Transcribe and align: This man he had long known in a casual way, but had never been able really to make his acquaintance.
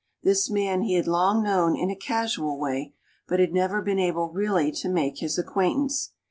This 0.23 0.49
man 0.49 0.81
he 0.81 0.95
had 0.95 1.05
long 1.05 1.43
known 1.43 1.75
in 1.77 1.91
a 1.91 1.95
casual 1.95 2.57
way, 2.59 2.95
but 3.27 3.39
had 3.39 3.53
never 3.53 3.83
been 3.83 3.99
able 3.99 4.29
really 4.31 4.71
to 4.71 4.89
make 4.89 5.19
his 5.19 5.37
acquaintance. 5.37 6.13